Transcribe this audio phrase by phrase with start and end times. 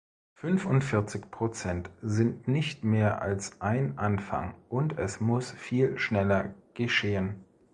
[0.33, 7.45] Fünfundvierzig Prozent sind nicht mehr als ein Anfang, und es muss viel schneller geschehen.